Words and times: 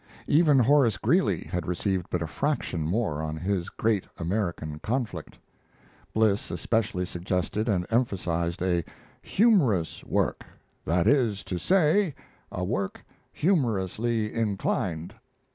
Even 0.25 0.57
Horace 0.57 0.97
Greeley 0.97 1.41
had 1.43 1.67
received 1.67 2.07
but 2.09 2.23
a 2.23 2.25
fraction 2.25 2.87
more 2.87 3.21
on 3.21 3.37
his 3.37 3.69
Great 3.69 4.05
American 4.17 4.79
Conflict. 4.79 5.37
Bliss 6.15 6.49
especially 6.49 7.05
suggested 7.05 7.69
and 7.69 7.85
emphasized 7.91 8.63
a 8.63 8.83
"humorous 9.21 10.03
work 10.03 10.43
that 10.85 11.05
is 11.05 11.43
to 11.43 11.59
say, 11.59 12.15
a 12.51 12.63
work 12.63 13.05
humorously 13.31 14.33
inclined." 14.33 15.13